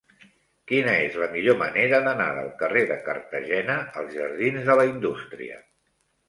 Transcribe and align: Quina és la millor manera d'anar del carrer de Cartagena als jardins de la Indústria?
Quina 0.69 0.93
és 1.01 1.17
la 1.23 1.27
millor 1.33 1.57
manera 1.59 1.99
d'anar 2.07 2.29
del 2.37 2.49
carrer 2.61 2.81
de 2.93 2.97
Cartagena 3.09 3.77
als 4.03 4.17
jardins 4.17 4.67
de 4.71 4.79
la 4.81 4.89
Indústria? 4.95 5.61